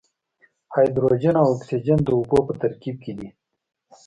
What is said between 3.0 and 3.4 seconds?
کې دي.